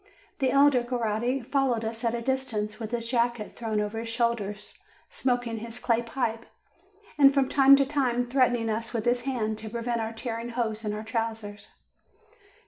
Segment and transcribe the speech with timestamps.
[0.39, 4.79] The elder Coretti followed us at a distance, with his jacket thrown over his shoulders,
[5.11, 6.47] smoking his clay pipe,
[7.19, 10.83] and from time to time threatening us with his hand, to prevent our tearing holes
[10.83, 11.81] in our trousers.